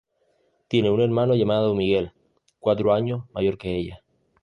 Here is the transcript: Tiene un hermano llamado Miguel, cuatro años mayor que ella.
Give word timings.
Tiene 0.67 0.89
un 0.89 0.99
hermano 0.99 1.35
llamado 1.35 1.75
Miguel, 1.75 2.11
cuatro 2.59 2.91
años 2.91 3.29
mayor 3.35 3.59
que 3.59 3.77
ella. 3.77 4.01